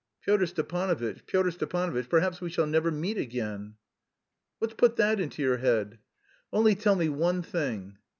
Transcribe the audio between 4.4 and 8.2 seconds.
"What's put that into your head?" "Only tell me one thing."